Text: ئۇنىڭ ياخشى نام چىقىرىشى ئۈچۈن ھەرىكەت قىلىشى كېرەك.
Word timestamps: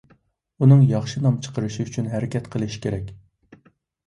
ئۇنىڭ 0.65 0.79
ياخشى 0.91 1.21
نام 1.25 1.37
چىقىرىشى 1.47 1.85
ئۈچۈن 1.89 2.09
ھەرىكەت 2.15 2.49
قىلىشى 2.57 2.83
كېرەك. 2.89 3.15